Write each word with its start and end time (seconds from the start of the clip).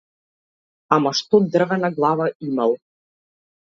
Ама 0.97 1.11
што 1.21 1.43
дрвена 1.59 1.95
глава 2.01 2.25
имал. 2.51 2.71